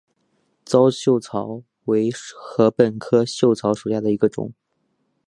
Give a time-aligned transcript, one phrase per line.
[0.65, 4.51] 糙臭草为禾本科臭草属下的一个种。